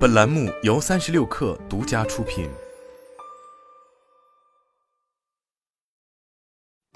[0.00, 2.48] 本栏目由三十六氪独家出品。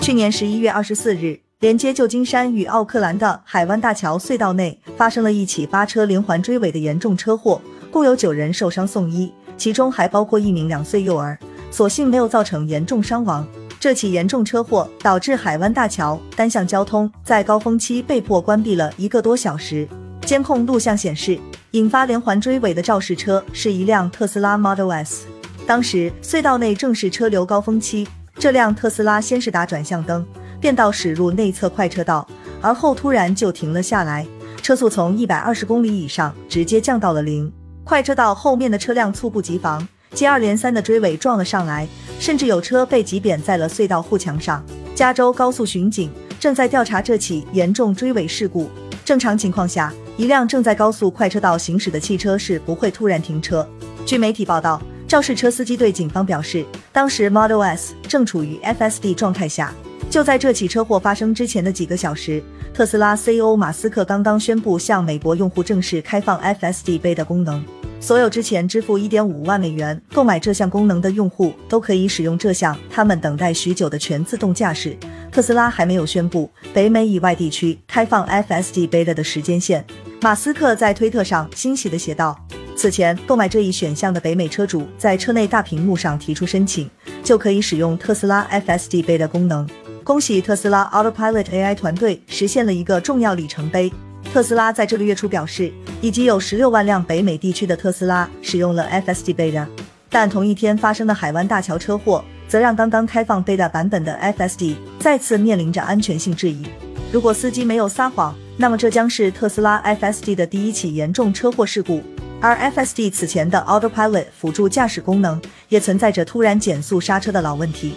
[0.03, 11.39] 去年十一月二十四日，连接旧金山与奥克兰的海湾大桥隧道内发生了一起八车连环追尾的严重车祸，共有九人受伤送医，其中还包括一名两岁幼儿，
[11.71, 13.47] 所幸没有造成严重伤亡。
[13.79, 19.87] 这起严重车祸导致海湾大桥单向交通在高峰期被迫关闭了一个多小时。
[20.25, 21.39] 监控录像显示，
[21.75, 25.27] 引发连环追尾的肇事车是一辆特斯拉 Model S。
[25.67, 28.07] 当时隧道内正是车流高峰期，
[28.39, 30.25] 这辆特斯拉先是打转向灯，
[30.61, 32.25] 变道驶入内侧快车道，
[32.61, 34.25] 而后突然就停了下来，
[34.63, 37.53] 车速从一百二十公里以上直接降到了零。
[37.83, 41.89] 快车道后面的车辆猝不及防，接二连三的追尾撞了上来。
[42.21, 44.65] 甚至有车被挤扁在了隧道护墙上。
[44.95, 48.71] 加州高速巡警正在调查这起严重追尾事故。
[49.05, 53.69] 正常情况下，一辆正在高速快车道行驶的汽车是不会突然停车。
[54.07, 59.75] 据媒体报道，肇事车司机对警方表示，当时 Model S 正处于 FSD 状态下。
[60.09, 62.41] 就在这起车祸发生之前的几个小时，
[62.73, 67.65] 特斯拉 CEO 马斯克刚刚宣布向美国用户正式开放 FSD Beta 功能。
[67.99, 74.97] 所有之前支付一点五万美元购买这项功能的用户都可以使用这项他们等待许久的全自动驾驶。
[75.33, 79.85] 特斯拉还没有宣布北美以外地区开放 FSD Beta 的时间线。
[80.25, 82.35] 马斯克在推特上欣喜地写道
[82.75, 86.91] ：“此前购买这一选项的北美车主在车内大屏幕上提出申请，
[87.23, 89.69] 就可以使用特斯拉 FSD Beta 功能。
[90.03, 93.93] 恭喜特斯拉 Autopilot AI 团队实现了一个重要里程碑。”
[94.33, 99.67] 特斯拉在这个月初表示，已经有十六万辆北美地区的特斯拉使用了 FSD Beta，
[100.09, 106.65] 但同一天发生的海湾大桥车祸，则让刚刚开放 Beta 版本的 FSD 再次面临着安全性质疑。
[107.13, 112.03] 如果司机没有撒谎，那么这将是特斯拉 FSD 的第一起严重车祸事故。
[112.41, 117.95] 而 FSD 此前的 Autopilot 辅助驾驶功能也存在着突然减速刹车的老问题。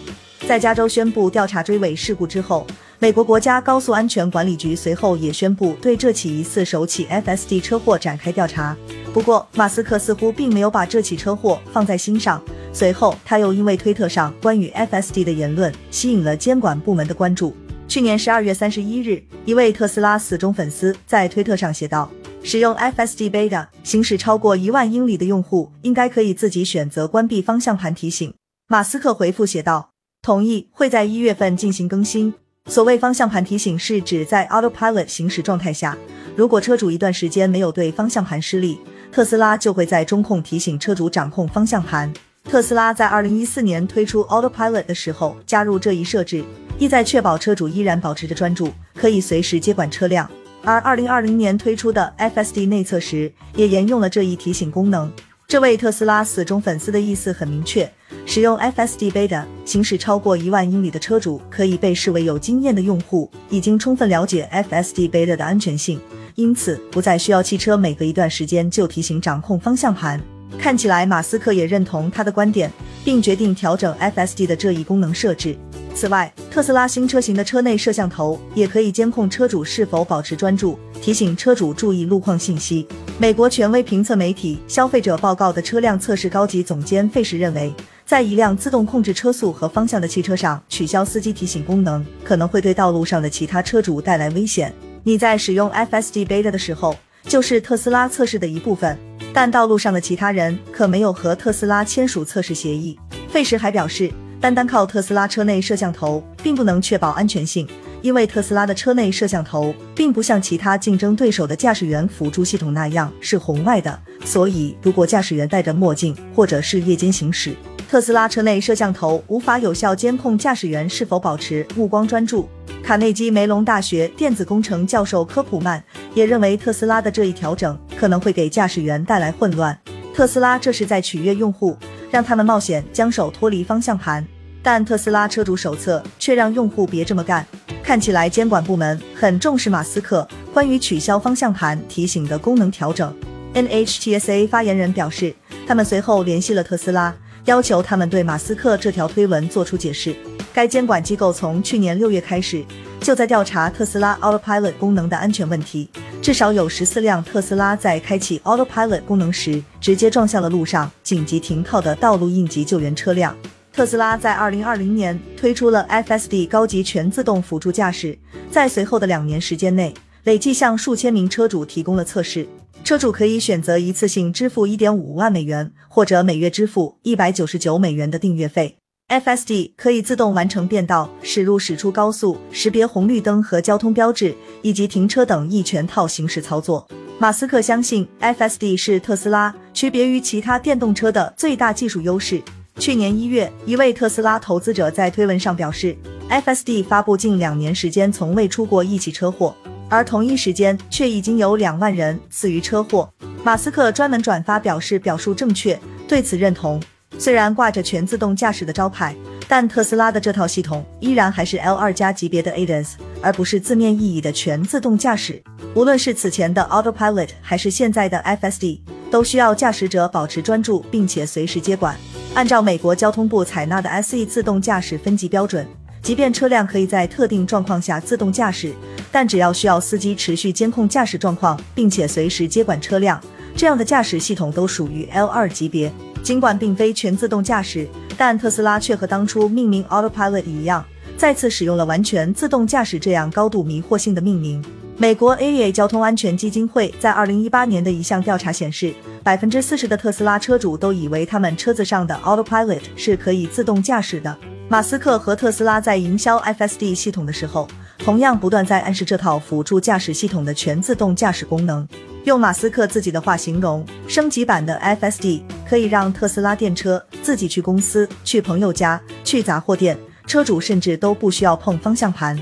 [0.47, 2.65] 在加州宣布调查追尾事故之后。
[2.99, 8.75] 美国国家高速安全管理局随后也宣布对这起疑似首起 FSD 车祸展开调查。
[9.13, 12.41] 不过，马斯克似乎并没有把这起车祸放在心上。
[12.73, 17.55] 随后，他又因为推特上关于 FSD 的言论吸引了监管部门的关注。
[17.97, 22.07] 去年十二月三十一日，一位特斯拉死忠粉丝在推特上写道
[22.45, 28.31] ：“使用 FSD Beta 行驶超过一万英里的用户应该可以自己选择关闭方向盘提醒。”
[28.69, 29.89] 马斯克回复写道
[30.21, 32.31] ：“同意，会在一月份进行更新。”
[32.69, 35.97] 所谓方向盘提醒，是指在 Autopilot 行驶状态下，
[36.35, 38.77] 如果车主一段时间没有对方向盘施力，
[39.11, 42.13] 特斯拉就会在中控提醒车主掌控方向盘。
[42.49, 46.43] 特斯拉在2014年推出 Autopilot 的时候加入这一设置，
[46.79, 50.29] 意在确保车主依然保持着专注，可以随时接管车辆。
[50.63, 55.11] 而2020年推出的 FSD 内测时，也沿用了这一提醒功能。
[55.45, 57.89] 这位特斯拉死忠粉丝的意思很明确。
[58.25, 65.99] 使用 FSD Beta 行驶超过一万英里的车主可以被视为有经验的用户，已经充分了解 FSD Beta 的安全性，
[66.35, 70.21] 因此不再需要汽车每隔一段时间就提醒掌控方向盘。
[70.59, 72.71] 看起来马斯克也认同他的观点，
[73.03, 75.57] 并决定调整 FSD 的这一功能设置。
[75.95, 82.87] 此外，特斯拉新车型的车内摄像头也可以监控车主是否保持专注，提醒车主注意路况信息。
[83.17, 87.73] 美国权威评测媒体消费者报告的车辆测试高级总监费什认为。
[88.05, 94.73] 在一辆自动控制车速和方向的汽车上取消司机提醒功能，可能会对道路上的其他车主带来危险。
[95.03, 96.95] 你在使用 FSD Beta 的时候，
[97.27, 98.97] 就是特斯拉测试的一部分，
[99.33, 102.97] 但道路上的其他人可没有和特斯拉签署测试协议。
[103.29, 107.67] 费时还表示，单单靠特斯拉车内摄像头并不能确保安全性，
[108.01, 117.53] 因为特斯拉的车内摄像头并不像其他竞争对手的驾驶员辅助系统那样是红外的，所以如果驾驶员戴着墨镜或者是夜间行驶。
[117.89, 122.47] 特斯拉车内摄像头无法有效监控驾驶员是否保持目光专注。
[122.87, 125.83] 卡内基梅隆大学电子工程教授科普曼
[126.13, 129.77] 也认为，特斯拉的这一调整可能会给驾驶员带来混乱。
[130.13, 131.75] 特斯拉这是在取悦用户，
[132.09, 134.25] 让他们冒险将手脱离方向盘，
[134.63, 137.45] 但特斯拉车主手册却让用户别这么干。
[137.83, 143.13] 看起来监管部门很重视马斯克关于取消方向盘提醒的功能调整。
[143.53, 145.35] NHTSA 发言人表示，
[145.67, 147.13] 他们随后联系了特斯拉。
[147.43, 150.13] 要求他们对马斯克这条推文做出解释。
[150.57, 152.65] 该监管机构从去年六月开始
[152.99, 155.87] 就在调查特斯拉 Autopilot 功能的安全问题。
[156.19, 163.37] 至少有十四辆特斯拉在开启 Autopilot 功能时直接撞向了路上紧急停靠的道路应急救援车辆。
[163.71, 168.17] 特斯拉在二零二零年推出了 FSD 高级全自动辅助驾驶，
[168.49, 169.93] 在随后的两年时间内，
[170.23, 172.49] 累计向数千名车主提供了测试。
[172.83, 178.77] 车主可以选择一次性支付一点五万美元，或者每月支付一百九十九美元的订阅费。
[179.09, 186.85] FSD 可以自动完成变道、驶入、驶出高速、识别红绿灯和交通标志，以及停车等一全套行驶操作。
[187.17, 192.41] 马斯克相信 FSD 是特斯拉区别于其他电动车的最大技术优势。
[192.79, 195.95] 去年一月，一位特斯拉投资者在推文上表示
[196.29, 199.55] ，FSD 发布近两年时间从未出过一起车祸。
[199.87, 203.09] 而同一时间，却已经有两万人死于车祸。
[203.41, 205.79] 马斯克专门转发表示表述正确，
[206.09, 206.77] 对此认同。
[207.19, 209.15] 虽然挂着全自动驾驶的招牌，
[209.47, 212.91] 但特斯拉的这套系统依然还是 L 二加级别的 ADAS，
[213.21, 215.41] 而不是字面意义的全自动驾驶。
[215.73, 218.79] 无论是此前的 Autopilot 还是现在的 FSD，
[219.09, 221.95] 都需要驾驶者保持专注，并且随时接管。
[222.33, 225.67] 按照美国交通部采纳的 SE 自动驾驶分级标准。
[226.03, 228.73] 即便车辆可以在特定状况下自动驾驶，
[229.11, 233.19] 但只要需要司机持续监控驾驶状况，并且随时接管车辆，
[233.55, 235.91] 这样的驾驶系统都属于 L2 级别。
[236.27, 237.87] 尽管并非全自动驾驶，
[238.17, 240.83] 但特斯拉却和当初命名 Autopilot 一样，
[241.15, 244.61] 再次使用了完全自动驾驶这样高度迷惑性的命名。
[244.97, 248.93] 美国 AEA 交通安全基金会在2018年的一项调查显示，
[249.23, 254.37] 百分之四十的特斯拉车主都以为他们车子上的 Autopilot 是可以自动驾驶的。
[254.67, 261.87] 马斯克和特斯拉在营销 FSD 系统的时候，同样不断在暗示这套辅助驾驶系统的全自动驾驶功能。
[262.27, 272.37] 用马斯克自己的话形容，升级版的 FSD 可以让特斯拉电车自己去公司、去朋友家、去杂货店，车主甚至都不需要碰方向盘。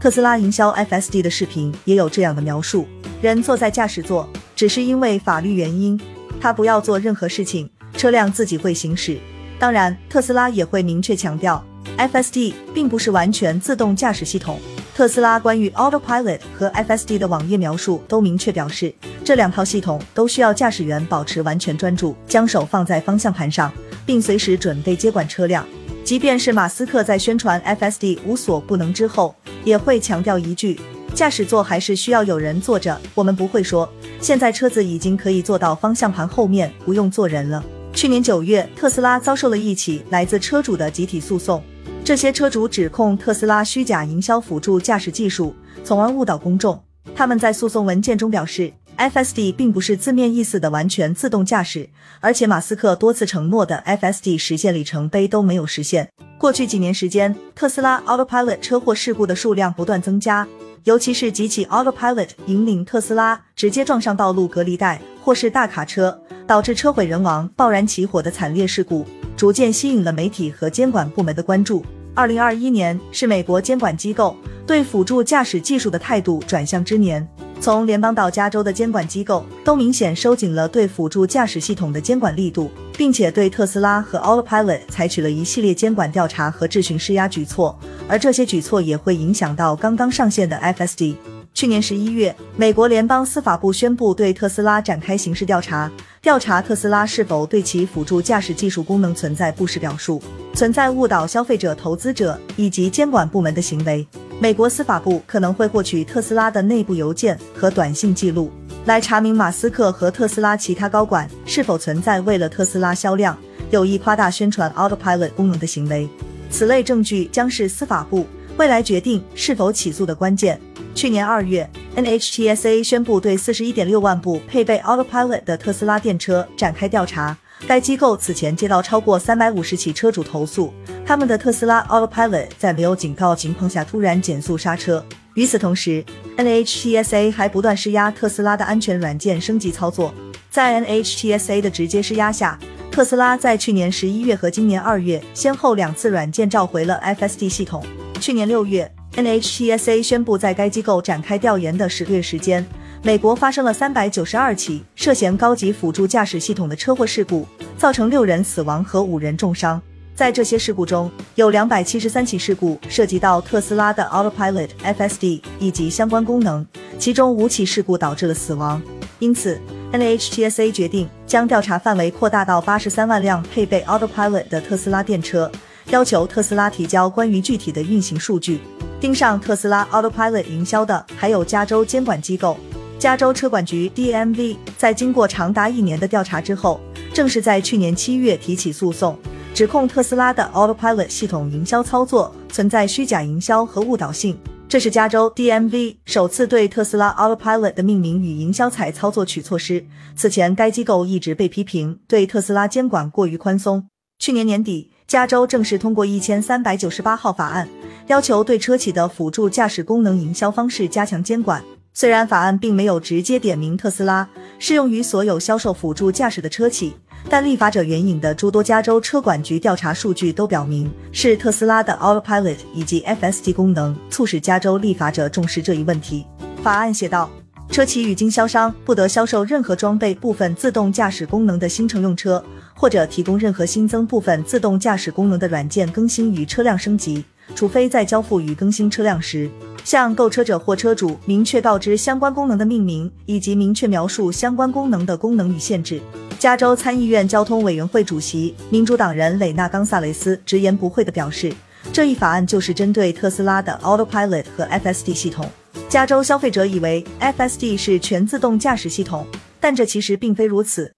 [0.00, 2.84] 特斯拉营销 FSD 的视频也有这样的描述：
[3.22, 6.00] 人坐在驾驶座，只是因为法律原因，
[6.40, 9.20] 他不要做任何事情，车辆自己会行驶。
[9.56, 11.64] 当然，特斯拉也会明确强调。
[11.96, 14.58] FSD 并不是完全自动驾驶系统。
[14.94, 18.92] 特斯拉关于 Autopilot 和 FSD 的网页描述都明确表示，
[19.28, 23.70] 这两套系统都需要驾驶员保持完全专注，将手放在方向盘上，
[24.06, 25.68] 并随时准备接管车辆。
[26.02, 29.34] 即便是马斯克在宣传 FSD 无所不能之后，
[29.64, 30.80] 也会强调一句：
[31.12, 32.98] 驾驶座还是需要有人坐着。
[33.14, 33.86] 我们不会说，
[34.18, 37.62] 现在车子已经可以坐到方向盘后面，不用坐人了。
[37.92, 41.62] 去年九月，特斯拉遭受了一起来自车主的集体诉讼。
[42.02, 45.54] 这些车主指控特斯拉虚假营销辅助驾驶技术，
[45.84, 46.82] 从而误导公众。
[47.14, 51.88] 他们在诉讼文件中表示，FSD 并不是字面意思的完全自动驾驶，
[52.20, 56.10] 而且马斯克多次承诺的 FSD 实现里程碑都没有实现。
[56.36, 60.46] 过去几年时间，特斯拉 Autopilot 车祸事故的数量不断增加，
[60.84, 69.06] 尤其是几起 Autopilot 引领特斯拉直接撞上道路隔离带，或是大卡车导致车毁人亡、爆燃起火的惨烈事故，
[69.36, 71.84] 逐渐吸引了媒体和监管部门的关注。
[72.18, 74.36] 二零二一年是美国监管机构
[74.66, 77.24] 对辅助驾驶技术的态度转向之年，
[77.60, 87.78] 从联邦到加州的监管机构都明显收紧了对辅助驾驶系统的监管力度，并且对特斯拉和 Autopilot 采取了一系列监管调查和质询施压举措，
[88.08, 91.14] 而这些举措也会影响到刚刚上线的 FSD。
[91.58, 95.90] 去年十一月，美国联邦司法部宣布对特斯拉展开刑事调查，
[96.22, 100.22] 调查特斯拉是否对其辅助驾驶技术功能存在不实表述、
[100.54, 104.06] 存在误导消费者、投资者以及监管部门的行为。
[104.38, 108.52] 美国司法部可能会获取特斯拉的内部邮件和短信记录，
[108.84, 113.36] 来查明马斯克和特斯拉其他高管是否存在为了特斯拉销量
[113.72, 116.08] 有意夸大宣传 Autopilot 功能的行为。
[116.52, 118.24] 此类证据将是司法部
[118.58, 120.60] 未来决定是否起诉的关键。
[120.98, 127.36] 去年二月，NHTSA 宣布对四十一点六万部配备 Autopilot 的特斯拉电车展开调查。
[127.68, 130.74] 该机构此前接到超过三百五十起车主投诉，
[131.06, 135.04] 他们的特斯拉 Autopilot 在没有警告情况下突然减速刹车。
[135.34, 136.04] 与此同时
[136.36, 140.12] ，NHTSA 还不断施压特斯拉的安全软件升级操作。
[140.50, 142.58] 在 NHTSA 的直接施压下，
[142.90, 147.86] 特斯拉在去年十一月和今年二月先后两次软件召回了 FSD 系统。
[148.20, 148.90] 去年六月。
[149.14, 152.64] NHTSA 宣布，在该机构展开调研的十个月时间，
[153.02, 157.46] 美国发生了三百九十二起涉嫌高级辅助驾驶系统的车祸事故，
[157.76, 159.80] 造成六人死亡和五人重伤。
[160.14, 166.66] 在这些事故中，有两百七十三起事故涉及到特斯拉的 Autopilot FSD 以及相关功能，
[166.98, 168.80] 其中五起事故导致了死亡。
[169.20, 169.60] 因此
[169.92, 175.50] ，NHTSA 决定将调查范围扩大到八十三万辆配备 Autopilot 的特斯拉电车，
[175.90, 178.60] 要求特斯拉提交关于具体的运行数据。
[179.00, 182.58] 盯上特斯拉 Autopilot 营销的还有加州监管机构，
[182.98, 186.80] 加州车管局 DMV 在经过长达一年的调查之后，
[187.14, 189.16] 正是在去年七月提起诉讼，
[189.54, 194.36] 指控特斯拉的 Autopilot 系统营销操作存在虚假营销和误导性。
[194.68, 199.86] 这是加州 DMV 首次对特斯拉 Autopilot 的命名与营销采操作取措施。
[200.16, 203.86] 此前，该机构一直被批评对特斯拉监管过于宽松。
[204.18, 207.66] 去年年底，加州正式通过一千三百九十八号法案，
[208.08, 211.64] 要求对车企的辅助驾驶功能营销方式加强监管。
[211.94, 216.94] 虽然法案并没有直接点名特斯拉，适用于所有销售辅助驾驶的车企。
[217.30, 226.26] 但立法者援引的诸多加州车管局调查数据都表明，是特斯拉的 Autopilot 以及 FSD 功能促使加州立法者重视这一问题。
[226.62, 227.30] 法案写道，
[227.70, 232.42] 车企与经销商不得销售任何装备部分自动驾驶功能的新乘用车，
[232.74, 239.48] 或者提供任何新增部分自动驾驶功能的软件更新与车辆升级，除非在交付与更新车辆时，
[239.84, 246.00] 向购车者或车主明确告知相关功能的命名，以及明确描述相关功能的功能与限制。
[246.38, 251.52] 加州参议院交通委员会主席民主党人蕾娜·冈萨雷斯直言不讳地表示，
[251.92, 255.48] 这一法案就是针对特斯拉的 Autopilot 和 FSD 系统。
[255.88, 259.26] 加州消费者以为 FSD 是全自动驾驶系统，
[259.60, 260.92] 但这其实并非如此。